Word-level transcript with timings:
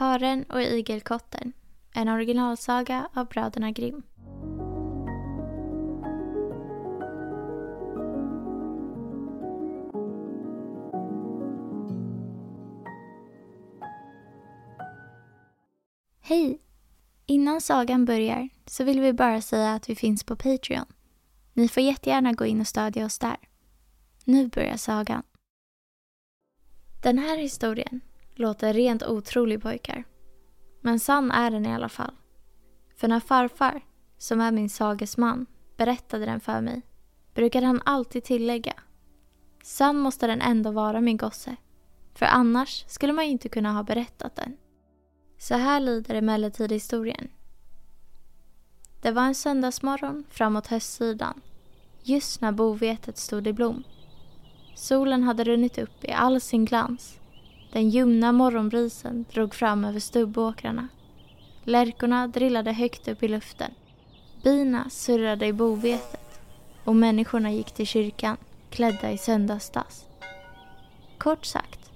Haren 0.00 0.44
och 0.44 0.62
igelkotten. 0.62 1.52
En 1.92 2.08
originalsaga 2.08 3.08
av 3.14 3.26
bröderna 3.26 3.70
Grimm. 3.70 4.02
Hej! 16.20 16.60
Innan 17.26 17.60
sagan 17.60 18.04
börjar 18.04 18.48
så 18.66 18.84
vill 18.84 19.00
vi 19.00 19.12
bara 19.12 19.40
säga 19.40 19.74
att 19.74 19.90
vi 19.90 19.96
finns 19.96 20.24
på 20.24 20.36
Patreon. 20.36 20.86
Ni 21.52 21.68
får 21.68 21.82
jättegärna 21.82 22.32
gå 22.32 22.46
in 22.46 22.60
och 22.60 22.66
stödja 22.66 23.06
oss 23.06 23.18
där. 23.18 23.36
Nu 24.24 24.48
börjar 24.48 24.76
sagan. 24.76 25.22
Den 27.02 27.18
här 27.18 27.36
historien 27.38 28.00
låter 28.40 28.72
rent 28.72 29.02
otrolig 29.02 29.62
pojkar. 29.62 30.04
Men 30.80 31.00
sann 31.00 31.30
är 31.30 31.50
den 31.50 31.66
i 31.66 31.74
alla 31.74 31.88
fall. 31.88 32.14
För 32.96 33.08
när 33.08 33.20
farfar, 33.20 33.80
som 34.18 34.40
är 34.40 34.52
min 34.52 34.70
sagesman, 34.70 35.46
berättade 35.76 36.24
den 36.26 36.40
för 36.40 36.60
mig 36.60 36.82
brukade 37.34 37.66
han 37.66 37.82
alltid 37.84 38.24
tillägga 38.24 38.74
Sann 39.62 39.98
måste 39.98 40.26
den 40.26 40.40
ändå 40.40 40.70
vara 40.70 41.00
min 41.00 41.16
gosse. 41.16 41.56
För 42.14 42.26
annars 42.26 42.84
skulle 42.88 43.12
man 43.12 43.24
ju 43.24 43.30
inte 43.30 43.48
kunna 43.48 43.72
ha 43.72 43.82
berättat 43.82 44.36
den. 44.36 44.56
Så 45.38 45.54
här 45.54 45.80
lyder 45.80 46.14
emellertid 46.14 46.72
historien. 46.72 47.28
Det 49.00 49.10
var 49.10 49.22
en 49.22 49.34
söndagsmorgon 49.34 50.24
framåt 50.30 50.66
höstsidan. 50.66 51.40
Just 52.02 52.40
när 52.40 52.52
bovetet 52.52 53.18
stod 53.18 53.46
i 53.46 53.52
blom. 53.52 53.84
Solen 54.74 55.22
hade 55.22 55.44
runnit 55.44 55.78
upp 55.78 56.04
i 56.04 56.12
all 56.12 56.40
sin 56.40 56.64
glans. 56.64 57.19
Den 57.72 57.90
ljumna 57.90 58.32
morgonbrisen 58.32 59.24
drog 59.32 59.54
fram 59.54 59.84
över 59.84 60.00
stubbåkrarna. 60.00 60.88
Lärkorna 61.64 62.28
drillade 62.28 62.72
högt 62.72 63.08
upp 63.08 63.22
i 63.22 63.28
luften. 63.28 63.70
Bina 64.42 64.90
surrade 64.90 65.46
i 65.46 65.52
bovetet 65.52 66.40
och 66.84 66.96
människorna 66.96 67.52
gick 67.52 67.72
till 67.72 67.86
kyrkan 67.86 68.36
klädda 68.70 69.12
i 69.12 69.18
söndagsdass. 69.18 70.06
Kort 71.18 71.44
sagt, 71.44 71.90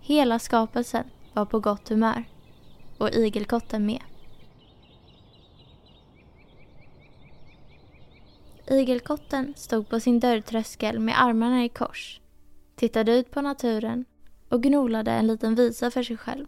hela 0.00 0.38
skapelsen 0.38 1.04
var 1.32 1.44
på 1.44 1.60
gott 1.60 1.88
humör 1.88 2.24
och 2.98 3.10
igelkotten 3.10 3.86
med. 3.86 4.02
Igelkotten 8.66 9.54
stod 9.56 9.88
på 9.88 10.00
sin 10.00 10.20
dörrtröskel 10.20 10.98
med 10.98 11.22
armarna 11.22 11.64
i 11.64 11.68
kors, 11.68 12.20
tittade 12.76 13.12
ut 13.12 13.30
på 13.30 13.40
naturen 13.40 14.04
och 14.50 14.62
gnolade 14.62 15.10
en 15.10 15.26
liten 15.26 15.54
visa 15.54 15.90
för 15.90 16.02
sig 16.02 16.16
själv. 16.16 16.46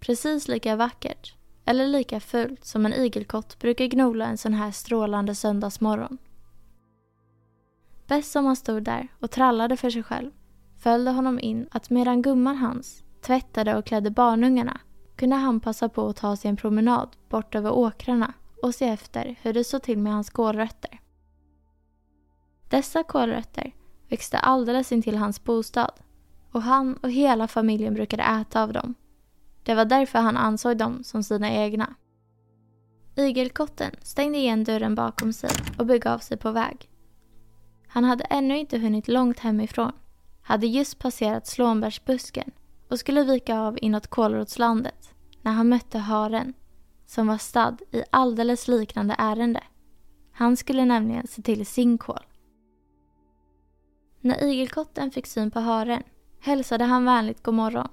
Precis 0.00 0.48
lika 0.48 0.76
vackert, 0.76 1.34
eller 1.64 1.86
lika 1.86 2.20
fult 2.20 2.64
som 2.64 2.86
en 2.86 2.92
igelkott 2.92 3.58
brukar 3.58 3.86
gnola 3.86 4.26
en 4.26 4.38
sån 4.38 4.54
här 4.54 4.70
strålande 4.70 5.34
söndagsmorgon. 5.34 6.18
Bäst 8.06 8.32
som 8.32 8.46
han 8.46 8.56
stod 8.56 8.82
där 8.82 9.08
och 9.20 9.30
trallade 9.30 9.76
för 9.76 9.90
sig 9.90 10.02
själv 10.02 10.30
följde 10.78 11.10
honom 11.10 11.40
in 11.40 11.68
att 11.70 11.90
medan 11.90 12.22
gumman 12.22 12.56
hans 12.56 13.04
tvättade 13.20 13.76
och 13.76 13.84
klädde 13.84 14.10
barnungarna 14.10 14.80
kunde 15.16 15.36
han 15.36 15.60
passa 15.60 15.88
på 15.88 16.08
att 16.08 16.16
ta 16.16 16.36
sig 16.36 16.48
en 16.48 16.56
promenad 16.56 17.08
bort 17.28 17.54
över 17.54 17.72
åkrarna 17.72 18.34
och 18.62 18.74
se 18.74 18.88
efter 18.88 19.38
hur 19.42 19.52
det 19.52 19.64
såg 19.64 19.82
till 19.82 19.98
med 19.98 20.12
hans 20.12 20.30
kålrötter. 20.30 21.00
Dessa 22.68 23.02
kålrötter 23.02 23.74
växte 24.08 24.38
alldeles 24.38 24.92
intill 24.92 25.16
hans 25.16 25.44
bostad 25.44 25.92
och 26.52 26.62
han 26.62 26.94
och 26.96 27.10
hela 27.10 27.48
familjen 27.48 27.94
brukade 27.94 28.22
äta 28.22 28.62
av 28.62 28.72
dem. 28.72 28.94
Det 29.62 29.74
var 29.74 29.84
därför 29.84 30.18
han 30.18 30.36
ansåg 30.36 30.76
dem 30.76 31.04
som 31.04 31.22
sina 31.22 31.50
egna. 31.50 31.94
Igelkotten 33.16 33.90
stängde 34.02 34.38
igen 34.38 34.64
dörren 34.64 34.94
bakom 34.94 35.32
sig 35.32 35.50
och 35.78 35.86
begav 35.86 36.18
sig 36.18 36.36
på 36.36 36.50
väg. 36.50 36.90
Han 37.88 38.04
hade 38.04 38.24
ännu 38.24 38.58
inte 38.58 38.78
hunnit 38.78 39.08
långt 39.08 39.38
hemifrån, 39.38 39.92
hade 40.42 40.66
just 40.66 40.98
passerat 40.98 41.46
slånbärsbusken 41.46 42.50
och 42.88 42.98
skulle 42.98 43.24
vika 43.24 43.58
av 43.60 43.78
inåt 43.82 44.06
kålrotslandet 44.06 45.14
när 45.42 45.52
han 45.52 45.68
mötte 45.68 45.98
haren 45.98 46.54
som 47.06 47.26
var 47.26 47.38
stadd 47.38 47.82
i 47.92 48.02
alldeles 48.10 48.68
liknande 48.68 49.14
ärende. 49.18 49.62
Han 50.32 50.56
skulle 50.56 50.84
nämligen 50.84 51.26
se 51.26 51.42
till 51.42 51.66
sin 51.66 51.98
kål. 51.98 52.26
När 54.20 54.44
igelkotten 54.44 55.10
fick 55.10 55.26
syn 55.26 55.50
på 55.50 55.60
haren 55.60 56.02
hälsade 56.40 56.84
han 56.84 57.04
vänligt 57.04 57.42
god 57.42 57.54
morgon. 57.54 57.88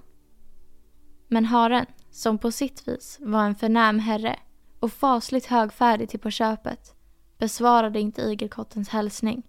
Men 1.27 1.45
haren, 1.45 1.85
som 2.11 2.37
på 2.37 2.51
sitt 2.51 2.87
vis 2.87 3.17
var 3.21 3.43
en 3.43 3.55
förnäm 3.55 3.99
herre 3.99 4.39
och 4.79 4.91
fasligt 4.91 5.45
högfärdig 5.45 6.09
till 6.09 6.19
på 6.19 6.29
köpet, 6.29 6.95
besvarade 7.37 7.99
inte 7.99 8.21
igelkottens 8.21 8.89
hälsning 8.89 9.43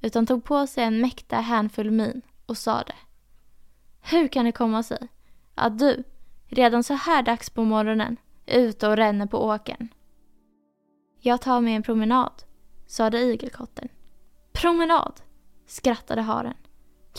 utan 0.00 0.26
tog 0.26 0.44
på 0.44 0.66
sig 0.66 0.84
en 0.84 1.00
mäkta 1.00 1.36
hänfull 1.36 1.90
min 1.90 2.22
och 2.46 2.58
sade 2.58 2.94
Hur 4.00 4.28
kan 4.28 4.44
det 4.44 4.52
komma 4.52 4.82
sig 4.82 5.08
att 5.54 5.78
du, 5.78 6.04
redan 6.46 6.84
så 6.84 6.94
här 6.94 7.22
dags 7.22 7.50
på 7.50 7.64
morgonen, 7.64 8.16
är 8.46 8.60
ute 8.60 8.88
och 8.88 8.96
ränner 8.96 9.26
på 9.26 9.44
åkern? 9.44 9.88
Jag 11.20 11.40
tar 11.40 11.60
mig 11.60 11.74
en 11.74 11.82
promenad, 11.82 12.32
sade 12.86 13.20
igelkotten. 13.20 13.88
Promenad? 14.52 15.20
skrattade 15.66 16.22
haren. 16.22 16.54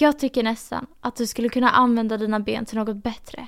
Jag 0.01 0.19
tycker 0.19 0.43
nästan 0.43 0.87
att 0.99 1.15
du 1.15 1.27
skulle 1.27 1.49
kunna 1.49 1.69
använda 1.69 2.17
dina 2.17 2.39
ben 2.39 2.65
till 2.65 2.77
något 2.77 3.03
bättre. 3.03 3.47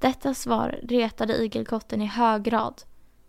Detta 0.00 0.34
svar 0.34 0.80
retade 0.82 1.36
igelkotten 1.36 2.02
i 2.02 2.06
hög 2.06 2.42
grad, 2.42 2.82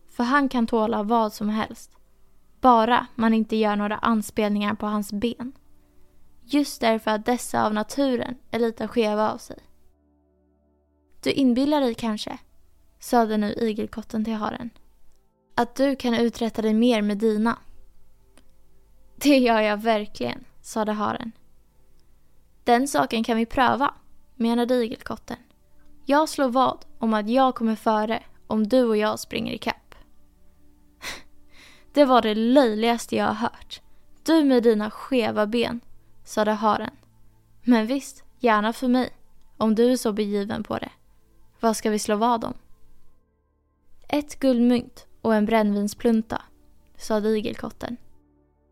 för 0.09 0.23
han 0.23 0.49
kan 0.49 0.67
tåla 0.67 1.03
vad 1.03 1.33
som 1.33 1.49
helst. 1.49 1.91
Bara 2.61 3.07
man 3.15 3.33
inte 3.33 3.55
gör 3.55 3.75
några 3.75 3.97
anspelningar 3.97 4.75
på 4.75 4.85
hans 4.85 5.13
ben. 5.13 5.53
Just 6.43 6.81
därför 6.81 7.11
att 7.11 7.25
dessa 7.25 7.65
av 7.65 7.73
naturen 7.73 8.35
är 8.51 8.59
lite 8.59 8.87
skeva 8.87 9.31
av 9.31 9.37
sig. 9.37 9.59
Du 11.23 11.31
inbillar 11.31 11.81
dig 11.81 11.93
kanske, 11.93 12.37
sade 12.99 13.37
nu 13.37 13.53
igelkotten 13.53 14.25
till 14.25 14.33
haren, 14.33 14.69
att 15.55 15.75
du 15.75 15.95
kan 15.95 16.13
uträtta 16.13 16.61
dig 16.61 16.73
mer 16.73 17.01
med 17.01 17.17
dina. 17.17 17.57
Det 19.15 19.37
gör 19.37 19.59
jag 19.59 19.77
verkligen, 19.77 20.43
sade 20.67 20.91
haren. 20.91 21.31
Den 22.63 22.87
saken 22.87 23.23
kan 23.23 23.37
vi 23.37 23.45
pröva, 23.45 23.93
menade 24.35 24.75
igelkotten. 24.83 25.37
Jag 26.05 26.29
slår 26.29 26.49
vad 26.49 26.85
om 26.99 27.13
att 27.13 27.29
jag 27.29 27.55
kommer 27.55 27.75
före 27.75 28.23
om 28.47 28.67
du 28.67 28.83
och 28.83 28.97
jag 28.97 29.19
springer 29.19 29.53
i. 29.53 29.59
Det 31.93 32.05
var 32.05 32.21
det 32.21 32.35
löjligaste 32.35 33.15
jag 33.15 33.25
har 33.25 33.33
hört. 33.33 33.81
Du 34.23 34.43
med 34.43 34.63
dina 34.63 34.91
skeva 34.91 35.45
ben, 35.45 35.81
sade 36.23 36.51
haren. 36.51 36.95
Men 37.63 37.87
visst, 37.87 38.23
gärna 38.39 38.73
för 38.73 38.87
mig, 38.87 39.09
om 39.57 39.75
du 39.75 39.91
är 39.91 39.97
så 39.97 40.13
begiven 40.13 40.63
på 40.63 40.77
det. 40.77 40.91
Vad 41.59 41.77
ska 41.77 41.89
vi 41.89 41.99
slå 41.99 42.15
vad 42.15 42.43
om? 42.43 42.53
Ett 44.09 44.39
guldmynt 44.39 45.07
och 45.21 45.35
en 45.35 45.45
brännvinsplunta, 45.45 46.41
sade 46.97 47.37
igelkotten. 47.37 47.97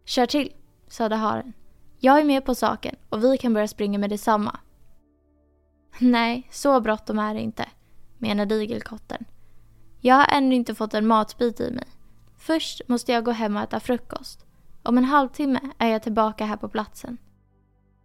Kör 0.05 0.25
till, 0.25 0.53
sade 0.87 1.15
haren. 1.15 1.53
Jag 1.99 2.19
är 2.19 2.23
med 2.23 2.45
på 2.45 2.55
saken 2.55 2.95
och 3.09 3.23
vi 3.23 3.37
kan 3.37 3.53
börja 3.53 3.67
springa 3.67 3.99
med 3.99 4.09
detsamma. 4.09 4.59
Nej, 5.99 6.47
så 6.51 6.81
bråttom 6.81 7.19
är 7.19 7.33
det 7.33 7.41
inte, 7.41 7.69
menade 8.17 8.55
igelkotten. 8.55 9.25
Jag 9.99 10.15
har 10.15 10.27
ännu 10.31 10.55
inte 10.55 10.75
fått 10.75 10.93
en 10.93 11.07
matbit 11.07 11.59
i 11.59 11.71
mig. 11.71 11.87
Först 12.37 12.81
måste 12.87 13.11
jag 13.11 13.25
gå 13.25 13.31
hem 13.31 13.55
och 13.55 13.63
äta 13.63 13.79
frukost. 13.79 14.45
Om 14.83 14.97
en 14.97 15.03
halvtimme 15.03 15.59
är 15.77 15.87
jag 15.87 16.03
tillbaka 16.03 16.45
här 16.45 16.57
på 16.57 16.69
platsen. 16.69 17.17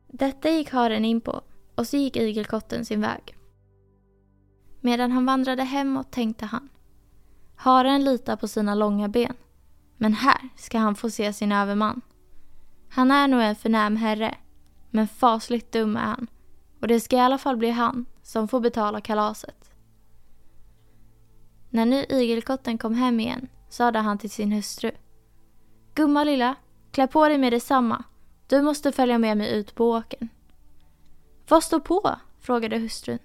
Detta 0.07 0.51
gick 0.51 0.71
haren 0.71 1.05
in 1.05 1.21
på 1.21 1.43
och 1.75 1.87
så 1.87 1.97
gick 1.97 2.17
igelkotten 2.17 2.85
sin 2.85 3.01
väg. 3.01 3.37
Medan 4.81 5.13
han 5.13 5.27
vandrade 5.27 5.63
hemåt 5.63 6.11
tänkte 6.11 6.47
han. 6.47 6.69
Haren 7.57 8.05
litar 8.05 8.37
på 8.37 8.49
sina 8.49 8.75
långa 8.75 9.09
ben. 9.09 9.35
Men 9.97 10.13
här 10.13 10.49
ska 10.57 10.79
han 10.79 10.95
få 10.95 11.11
se 11.11 11.33
sin 11.33 11.53
överman. 11.53 12.01
Han 12.91 13.11
är 13.11 13.29
nog 13.29 13.43
en 13.43 13.57
förnäm 13.57 13.97
herre, 13.97 14.35
men 14.91 15.09
fasligt 15.09 15.73
dum 15.73 15.97
är 15.97 16.01
han. 16.01 16.27
Och 16.81 16.89
det 16.89 17.01
ska 17.01 17.17
i 17.17 17.21
alla 17.21 17.39
fall 17.39 17.57
bli 17.57 17.71
han 17.71 18.07
som 18.23 18.49
får 18.49 18.61
betala 18.61 19.01
kalaset. 19.01 19.71
När 21.71 21.87
nu 21.87 22.05
igelkotten 22.09 22.79
kom 22.79 22.95
hem 22.95 23.21
igen 23.21 23.49
sade 23.69 23.99
han 23.99 24.19
till 24.19 24.31
sin 24.31 24.53
hustru. 24.53 24.91
Gumma 25.95 26.25
lilla, 26.25 26.55
klä 26.91 27.07
på 27.07 27.29
dig 27.29 27.39
med 27.39 27.53
detsamma. 27.53 28.05
Du 28.47 28.63
måste 28.63 28.93
följa 28.93 29.19
med 29.19 29.37
mig 29.37 29.53
ut 29.59 29.75
på 29.75 29.91
åkern. 29.91 30.29
Vad 31.49 31.65
står 31.65 31.81
på? 31.81 32.17
frågade 32.41 32.79
hustrun. 32.79 33.19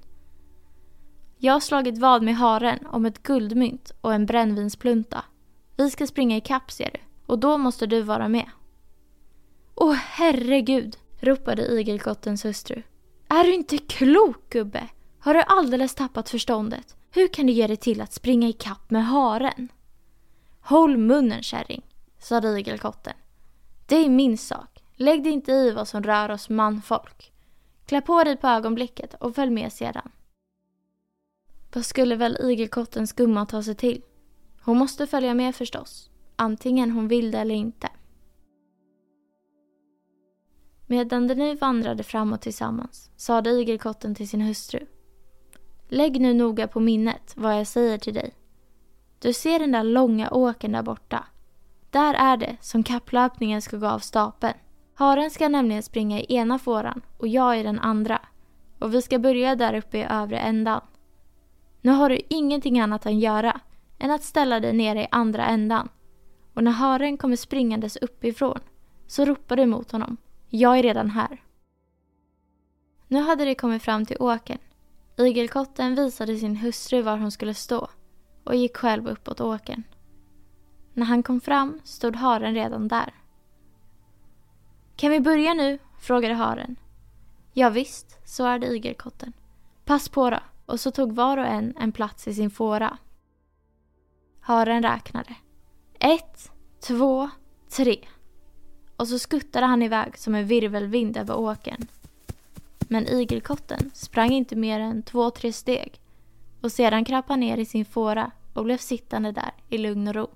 Jag 1.38 1.54
har 1.54 1.60
slagit 1.60 1.98
vad 1.98 2.24
med 2.24 2.36
haren 2.36 2.86
om 2.86 3.06
ett 3.06 3.24
guldmynt 3.24 3.92
och 4.02 4.14
en 4.14 4.26
brännvinsplunta. 4.26 5.26
Vi 5.78 5.90
ska 5.90 6.08
springa 6.08 6.38
i 6.38 6.42
kapp 6.42 6.72
ser 6.72 6.90
du, 6.94 7.00
och 7.26 7.40
då 7.40 7.58
måste 7.58 7.86
du 7.86 8.02
vara 8.02 8.28
med. 8.28 8.50
Åh 9.86 9.94
herregud, 9.94 10.98
ropade 11.20 11.68
igelkottens 11.68 12.46
hustru. 12.46 12.84
Är 13.28 13.44
du 13.44 13.54
inte 13.54 13.78
klok 13.78 14.50
gubbe? 14.50 14.88
Har 15.20 15.34
du 15.34 15.42
alldeles 15.42 15.96
tappat 15.96 16.30
förståndet? 16.30 16.96
Hur 17.12 17.28
kan 17.28 17.48
du 17.48 17.54
ge 17.54 17.68
dig 17.68 17.78
till 17.78 18.02
att 18.02 18.14
springa 18.14 18.48
ikapp 18.48 18.90
med 18.90 19.06
haren? 19.06 19.72
Håll 20.60 20.98
munnen 20.98 21.44
kärring, 21.44 21.82
sade 22.20 22.60
igelkotten. 22.60 23.14
Det 23.86 23.96
är 23.96 24.10
min 24.10 24.38
sak. 24.38 24.84
Lägg 24.96 25.24
dig 25.24 25.32
inte 25.32 25.52
i 25.52 25.72
vad 25.72 25.88
som 25.88 26.04
rör 26.04 26.32
oss 26.32 26.50
manfolk. 26.50 27.34
Klä 27.86 28.02
på 28.02 28.24
dig 28.24 28.38
på 28.38 28.48
ögonblicket 28.48 29.14
och 29.14 29.36
följ 29.36 29.52
med 29.52 29.74
sedan. 29.74 30.12
Vad 31.74 31.86
skulle 31.86 32.16
väl 32.16 32.38
igelkottens 32.42 33.14
gumma 33.14 33.46
ta 33.46 33.64
sig 33.64 33.76
till? 33.76 34.02
Hon 34.62 34.78
måste 34.78 35.08
följa 35.08 35.34
med 35.34 35.56
förstås, 35.56 36.10
antingen 36.36 36.92
hon 36.92 37.08
vill 37.08 37.32
det 37.32 37.40
eller 37.40 37.56
inte. 37.56 37.90
Medan 40.88 41.28
de 41.28 41.36
nu 41.36 41.56
vandrade 41.56 42.04
framåt 42.04 42.42
tillsammans 42.42 43.12
sade 43.16 43.50
igelkotten 43.50 44.16
till 44.16 44.30
sin 44.30 44.42
hustru. 44.42 44.86
Lägg 45.88 46.22
nu 46.22 46.34
noga 46.34 46.68
på 46.68 46.80
minnet 46.80 47.34
vad 47.36 47.60
jag 47.60 47.68
säger 47.68 47.98
till 47.98 48.14
dig. 48.14 48.34
Du 49.20 49.34
ser 49.34 49.60
den 49.60 49.72
där 49.72 49.84
långa 49.84 50.30
åken 50.32 50.72
där 50.72 50.84
borta. 50.84 51.26
Där 51.90 52.14
är 52.14 52.38
det 52.38 52.58
som 52.62 52.84
kapplöpningen 52.84 53.62
ska 53.62 53.78
gå 53.78 53.88
av 53.88 54.00
stapeln. 54.00 54.54
Haren 54.94 55.32
ska 55.32 55.50
nämligen 55.50 55.84
springa 55.84 56.20
i 56.20 56.36
ena 56.36 56.60
fåran 56.60 57.02
och 57.18 57.28
jag 57.28 57.60
i 57.60 57.64
den 57.64 57.80
andra. 57.80 58.22
Och 58.80 58.94
vi 58.94 59.02
ska 59.02 59.20
börja 59.20 59.56
där 59.56 59.74
uppe 59.74 59.98
i 59.98 60.04
övre 60.10 60.40
ändan. 60.40 60.82
Nu 61.82 61.92
har 61.92 62.10
du 62.10 62.20
ingenting 62.30 62.80
annat 62.80 63.06
att 63.06 63.14
göra 63.14 63.62
än 64.00 64.12
att 64.12 64.24
ställa 64.24 64.60
dig 64.60 64.74
nere 64.74 65.02
i 65.02 65.08
andra 65.12 65.46
ändan. 65.46 65.90
Och 66.54 66.64
när 66.64 66.72
haren 66.72 67.18
kommer 67.18 67.36
springandes 67.36 67.96
uppifrån 67.96 68.60
så 69.08 69.26
ropar 69.26 69.56
du 69.56 69.66
mot 69.66 69.92
honom. 69.92 70.18
Jag 70.56 70.80
är 70.80 70.84
redan 70.84 71.10
här. 71.10 71.42
Nu 73.08 73.22
hade 73.22 73.46
de 73.46 73.56
kommit 73.56 73.84
fram 73.84 74.06
till 74.06 74.18
åken. 74.20 74.58
Igelkotten 75.18 75.96
visade 75.96 76.38
sin 76.38 76.56
hustru 76.56 77.02
var 77.02 77.18
hon 77.18 77.32
skulle 77.32 77.54
stå 77.54 77.90
och 78.44 78.56
gick 78.56 78.78
själv 78.78 79.08
uppåt 79.08 79.42
åken. 79.42 79.84
När 80.94 81.06
han 81.06 81.24
kom 81.24 81.42
fram 81.42 81.82
stod 81.84 82.16
haren 82.16 82.54
redan 82.54 82.88
där. 82.88 83.14
Kan 84.96 85.12
vi 85.12 85.20
börja 85.20 85.54
nu? 85.54 85.80
frågade 86.00 86.34
haren. 86.34 86.76
Ja, 87.54 87.70
visst, 87.70 88.28
svarade 88.28 88.76
igelkotten. 88.76 89.34
Pass 89.86 90.10
på 90.10 90.30
då. 90.30 90.40
Och 90.66 90.80
så 90.80 90.92
tog 90.92 91.12
var 91.12 91.38
och 91.38 91.48
en 91.48 91.78
en 91.80 91.92
plats 91.92 92.28
i 92.28 92.34
sin 92.34 92.50
fåra. 92.50 92.98
Haren 94.40 94.84
räknade. 94.84 95.36
Ett, 96.00 96.52
två, 96.80 97.30
tre. 97.70 98.08
Och 98.98 99.08
så 99.08 99.20
skuttade 99.20 99.66
han 99.66 99.82
iväg 99.82 100.18
som 100.18 100.36
en 100.36 100.48
virvelvind 100.48 101.18
över 101.18 101.38
åken. 101.38 101.88
Men 102.80 103.08
igelkotten 103.08 103.92
sprang 103.94 104.32
inte 104.32 104.56
mer 104.56 104.80
än 104.80 105.04
två, 105.04 105.32
tre 105.32 105.54
steg 105.54 106.00
och 106.62 106.72
sedan 106.72 107.06
kröp 107.06 107.26
han 107.30 107.40
ner 107.40 107.58
i 107.58 107.66
sin 107.66 107.86
fåra 107.86 108.32
och 108.54 108.64
blev 108.64 108.78
sittande 108.78 109.32
där 109.32 109.52
i 109.70 109.78
lugn 109.78 110.08
och 110.08 110.16
ro. 110.16 110.28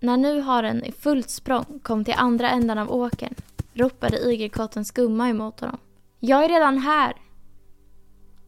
När 0.00 0.16
nu 0.16 0.40
haren 0.40 0.84
i 0.84 0.92
fullt 0.92 1.30
språng 1.30 1.80
kom 1.82 2.04
till 2.04 2.14
andra 2.16 2.50
ändan 2.50 2.78
av 2.78 2.92
åkern 2.92 3.34
ropade 3.72 4.18
igelkottens 4.18 4.90
gumma 4.90 5.28
emot 5.28 5.60
honom. 5.60 5.78
Jag 6.18 6.44
är 6.44 6.48
redan 6.48 6.78
här! 6.78 7.16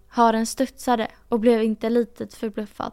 Haren 0.08 0.46
studsade 0.46 1.08
och 1.28 1.40
blev 1.40 1.62
inte 1.62 1.90
litet 1.90 2.34
förbluffad. 2.34 2.92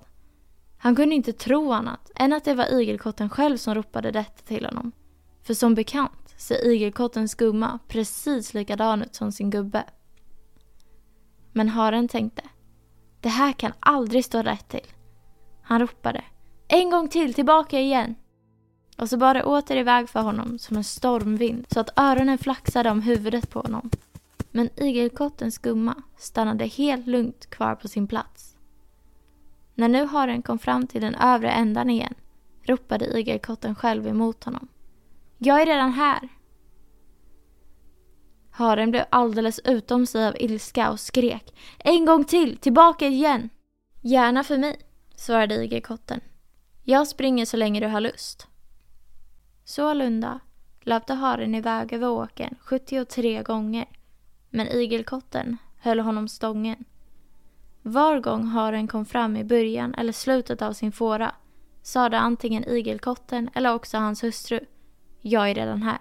Han 0.81 0.96
kunde 0.96 1.16
inte 1.16 1.34
tro 1.34 1.72
annat 1.72 2.12
än 2.16 2.34
att 2.34 2.44
det 2.44 2.54
var 2.54 2.80
igelkotten 2.81 3.30
själv 3.30 3.58
som 3.58 3.76
ropade 3.76 4.12
detta 4.12 4.44
till 4.46 4.66
honom. 4.66 4.92
För 5.44 5.54
som 5.54 5.76
bekant 5.76 6.34
ser 6.38 6.68
igelkottens 6.68 7.36
gumma 7.36 7.80
precis 7.88 8.54
likadan 8.54 9.02
ut 9.02 9.16
som 9.16 9.31
sin 9.31 9.50
gubbe. 9.50 9.84
Men 11.52 11.69
haren 11.69 12.07
tänkte, 12.07 12.42
det 13.21 13.30
här 13.30 13.54
kan 13.54 13.71
aldrig 13.80 14.26
stå 14.26 14.42
rätt 14.42 14.69
till. 14.69 14.88
Han 15.62 15.80
ropade, 15.80 16.24
en 16.68 16.90
gång 16.90 17.07
till, 17.07 17.33
tillbaka 17.33 17.80
igen! 17.80 18.16
Och 18.98 19.09
så 19.09 19.18
bar 19.18 19.33
det 19.33 19.44
åter 19.44 19.78
iväg 19.78 20.09
för 20.09 20.21
honom 20.21 20.59
som 20.59 20.78
en 20.78 20.83
stormvind 20.83 21.66
så 21.69 21.80
att 21.80 22.00
öronen 22.00 22.38
flaxade 22.38 22.90
om 22.90 23.02
huvudet 23.02 23.50
på 23.50 23.59
honom. 23.59 23.90
Men 24.52 24.69
igelkottens 24.76 25.57
gumma 25.57 25.95
stannade 26.18 26.66
helt 26.66 27.07
lugnt 27.07 27.50
kvar 27.50 27.76
på 27.76 27.88
sin 27.88 28.07
plats. 28.07 28.56
När 29.80 29.88
nu 29.88 30.06
haren 30.06 30.42
kom 30.42 30.59
fram 30.59 30.88
till 30.88 31.02
den 31.02 31.16
övre 31.16 31.52
ändan 31.52 31.90
igen 31.90 32.14
ropade 32.64 33.19
igelkotten 33.19 33.76
själv 33.76 34.07
emot 34.07 34.44
honom. 34.44 34.68
Jag 35.38 35.62
är 35.62 35.66
redan 35.66 35.92
här! 35.92 36.30
Haren 38.52 38.92
blev 38.92 39.06
alldeles 39.09 39.59
utom 39.59 40.06
sig 40.06 40.28
av 40.28 40.36
ilska 40.40 40.92
och 40.92 41.00
skrek. 41.00 41.56
En 41.78 42.06
gång 42.06 42.26
till, 42.26 42.57
tillbaka 42.57 43.07
igen! 43.07 43.50
Gärna 44.02 44.44
för 44.44 44.57
mig, 44.57 44.80
svarade 45.16 45.64
igelkotten. 45.64 46.21
Jag 46.83 47.07
springer 47.07 47.45
så 47.45 47.57
länge 47.57 47.80
du 47.80 47.88
har 47.88 48.02
lust. 48.02 48.48
Sålunda 49.64 50.40
löpte 50.81 51.14
haren 51.14 51.56
iväg 51.56 51.94
över 51.94 52.09
åken 52.09 52.56
73 52.59 53.44
gånger. 53.44 53.86
Men 54.50 54.68
igelkotten 54.68 55.57
höll 55.78 56.00
honom 56.00 56.28
stången. 56.28 56.86
Var 57.90 58.19
gång 58.19 58.44
haren 58.44 58.88
kom 58.88 59.06
fram 59.06 59.38
i 59.38 59.44
början 59.44 59.94
eller 59.94 60.12
slutet 60.12 60.62
av 60.62 60.74
sin 60.74 60.92
fåra 60.92 61.36
sade 61.81 62.19
antingen 62.19 62.64
igelkotten 62.64 63.50
eller 63.54 63.74
också 63.74 63.98
hans 63.98 64.24
hustru. 64.24 64.60
Jag 65.22 65.50
är 65.50 65.56
redan 65.56 65.81
här. 65.81 66.00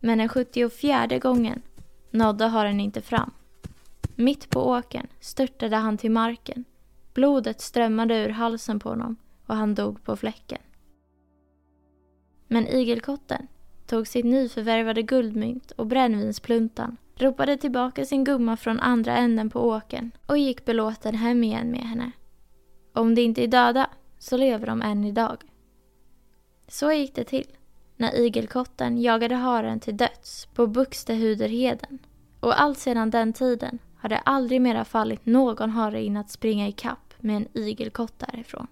Men 0.00 0.18
den 0.18 0.28
74 0.28 1.18
gången 1.18 1.62
nådde 2.10 2.46
haren 2.46 2.80
inte 2.80 3.02
fram. 3.02 3.30
Mitt 4.16 4.50
på 4.50 4.68
åken 4.68 5.06
störtade 5.20 5.76
han 5.76 5.98
till 5.98 6.10
marken. 6.10 6.64
Blodet 7.14 7.60
strömmade 7.60 8.24
ur 8.24 8.28
halsen 8.28 8.80
på 8.80 8.88
honom 8.88 9.16
och 9.46 9.56
han 9.56 9.74
dog 9.74 10.04
på 10.04 10.16
fläcken. 10.16 10.60
Men 12.48 12.68
igelkotten 12.68 13.46
tog 13.86 14.06
sitt 14.06 14.24
nyförvärvade 14.24 15.02
guldmynt 15.02 15.70
och 15.70 15.86
brännvinspluntan, 15.86 16.96
ropade 17.22 17.56
tillbaka 17.56 18.04
sin 18.04 18.24
gumma 18.24 18.56
från 18.56 18.80
andra 18.80 19.16
änden 19.16 19.50
på 19.50 19.60
åken 19.68 20.10
och 20.26 20.38
gick 20.38 20.64
belåten 20.64 21.14
hem 21.14 21.44
igen 21.44 21.70
med 21.70 21.80
henne. 21.80 22.12
Om 22.92 23.14
de 23.14 23.22
inte 23.22 23.44
är 23.44 23.48
döda 23.48 23.90
så 24.18 24.36
lever 24.36 24.66
de 24.66 24.82
än 24.82 25.04
idag. 25.04 25.36
Så 26.68 26.92
gick 26.92 27.14
det 27.14 27.24
till 27.24 27.46
när 27.96 28.18
igelkotten 28.18 29.02
jagade 29.02 29.34
haren 29.34 29.80
till 29.80 29.96
döds 29.96 30.46
på 30.46 30.66
Buxtehuderheden. 30.66 31.98
Och 32.40 32.60
allt 32.60 32.78
sedan 32.78 33.10
den 33.10 33.32
tiden 33.32 33.78
har 33.96 34.08
det 34.08 34.18
aldrig 34.18 34.60
mera 34.60 34.84
fallit 34.84 35.26
någon 35.26 35.70
hare 35.70 36.02
in 36.02 36.16
att 36.16 36.30
springa 36.30 36.68
i 36.68 36.72
kapp 36.72 37.14
med 37.18 37.36
en 37.36 37.48
igelkott 37.52 38.18
därifrån. 38.18 38.66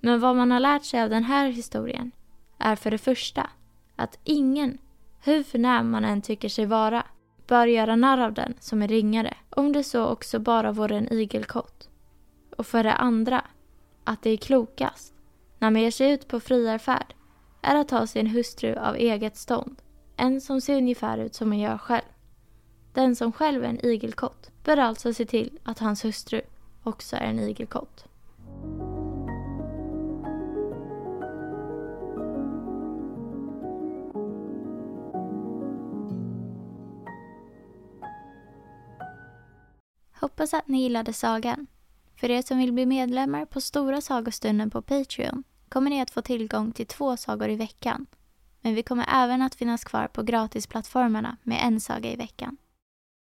Men 0.00 0.20
vad 0.20 0.36
man 0.36 0.50
har 0.50 0.60
lärt 0.60 0.84
sig 0.84 1.02
av 1.02 1.10
den 1.10 1.24
här 1.24 1.48
historien 1.48 2.10
är 2.58 2.76
för 2.76 2.90
det 2.90 2.98
första 2.98 3.50
att 3.96 4.18
ingen, 4.24 4.78
hur 5.26 5.42
förnäm 5.42 5.90
man 5.90 6.04
än 6.04 6.22
tycker 6.22 6.48
sig 6.48 6.66
vara, 6.66 7.06
bör 7.46 7.66
göra 7.66 7.96
narr 7.96 8.18
av 8.18 8.32
den 8.32 8.54
som 8.60 8.82
är 8.82 8.88
ringare, 8.88 9.34
om 9.50 9.72
det 9.72 9.84
så 9.84 10.06
också 10.06 10.38
bara 10.38 10.72
vore 10.72 10.96
en 10.96 11.12
igelkott. 11.12 11.88
Och 12.56 12.66
för 12.66 12.84
det 12.84 12.92
andra, 12.92 13.44
att 14.04 14.22
det 14.22 14.30
är 14.30 14.36
klokast, 14.36 15.14
när 15.58 15.70
man 15.70 15.82
ger 15.82 15.90
sig 15.90 16.10
ut 16.10 16.28
på 16.28 16.40
friarfärd, 16.40 17.14
är 17.62 17.76
att 17.76 17.90
ha 17.90 18.06
sin 18.06 18.26
hustru 18.26 18.74
av 18.74 18.96
eget 18.96 19.36
stånd, 19.36 19.82
en 20.16 20.40
som 20.40 20.60
ser 20.60 20.76
ungefär 20.76 21.18
ut 21.18 21.34
som 21.34 21.48
man 21.48 21.58
gör 21.58 21.78
själv. 21.78 22.06
Den 22.92 23.16
som 23.16 23.32
själv 23.32 23.64
är 23.64 23.68
en 23.68 23.86
igelkott 23.86 24.50
bör 24.64 24.76
alltså 24.76 25.14
se 25.14 25.24
till 25.24 25.58
att 25.64 25.78
hans 25.78 26.04
hustru 26.04 26.40
också 26.82 27.16
är 27.16 27.20
en 27.20 27.38
igelkott. 27.38 28.04
Hoppas 40.36 40.54
att 40.54 40.68
ni 40.68 40.82
gillade 40.82 41.12
sagan. 41.12 41.66
För 42.16 42.30
er 42.30 42.42
som 42.42 42.58
vill 42.58 42.72
bli 42.72 42.86
medlemmar 42.86 43.44
på 43.44 43.60
Stora 43.60 44.00
sagostunden 44.00 44.70
på 44.70 44.82
Patreon 44.82 45.44
kommer 45.68 45.90
ni 45.90 46.00
att 46.00 46.10
få 46.10 46.22
tillgång 46.22 46.72
till 46.72 46.86
två 46.86 47.16
sagor 47.16 47.48
i 47.48 47.56
veckan. 47.56 48.06
Men 48.60 48.74
vi 48.74 48.82
kommer 48.82 49.06
även 49.12 49.42
att 49.42 49.54
finnas 49.54 49.84
kvar 49.84 50.08
på 50.08 50.22
gratisplattformarna 50.22 51.36
med 51.42 51.60
en 51.62 51.80
saga 51.80 52.12
i 52.12 52.16
veckan. 52.16 52.56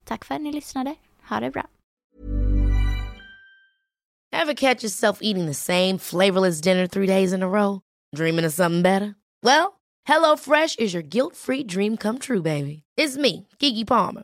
Tack 0.05 0.25
för 0.25 0.35
att 0.35 0.41
ni 0.41 0.53
lyssnade. 0.53 0.95
Ha 1.29 1.39
det 1.39 1.51
bra. 1.51 1.67
Have 4.35 4.55
catch 4.55 4.83
yourself 4.83 5.17
eating 5.21 5.47
the 5.47 5.53
same 5.53 5.99
flavorless 5.99 6.61
dinner 6.61 6.87
three 6.87 7.07
days 7.07 7.33
in 7.33 7.43
a 7.43 7.47
row? 7.47 7.79
Dreaming 8.15 8.45
of 8.45 8.53
something 8.53 8.83
better? 8.83 9.13
Well, 9.43 9.65
hello 10.07 10.37
fresh 10.37 10.75
is 10.79 10.95
your 10.95 11.03
guilt 11.03 11.35
free 11.35 11.63
dream 11.63 11.97
come 11.97 12.19
true 12.19 12.41
baby. 12.41 12.83
It's 12.97 13.17
me, 13.17 13.47
Gigi 13.59 13.85
Palmer. 13.85 14.23